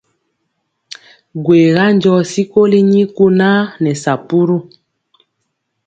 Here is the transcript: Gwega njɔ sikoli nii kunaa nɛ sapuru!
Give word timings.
Gwega 1.43 1.83
njɔ 1.95 2.13
sikoli 2.31 2.79
nii 2.89 3.07
kunaa 3.15 3.61
nɛ 3.81 3.91
sapuru! 4.03 4.57